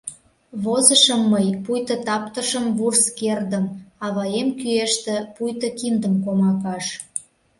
Возышым 0.63 1.21
мый, 1.31 1.47
пуйто 1.63 1.95
таптышым 2.07 2.65
вурс 2.77 3.03
кердым, 3.17 3.65
аваем 4.05 4.49
кӱэште 4.59 5.15
пуйто 5.35 5.67
киндым 5.79 6.13
комакаш. 6.25 6.85